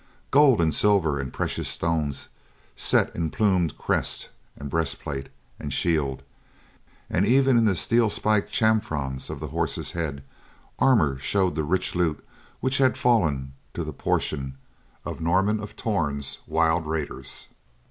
[0.31, 2.29] Gold and silver and precious stones
[2.75, 6.23] set in plumed crest and breastplate and shield,
[7.07, 10.23] and even in the steel spiked chamfrons of the horses' head
[10.79, 12.25] armor showed the rich loot
[12.61, 14.57] which had fallen to the portion
[15.05, 17.49] of Norman of Torn's wild raiders.